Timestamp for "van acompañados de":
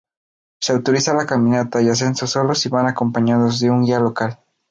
2.69-3.69